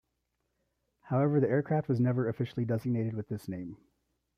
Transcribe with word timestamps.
However, 1.01 1.39
the 1.39 1.47
aircraft 1.47 1.87
was 1.87 1.99
never 1.99 2.27
officially 2.27 2.65
designated 2.65 3.13
with 3.13 3.27
this 3.29 3.47
name. 3.47 3.77